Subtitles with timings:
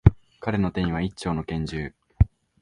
[0.39, 1.93] 彼の手には、一丁の拳銃。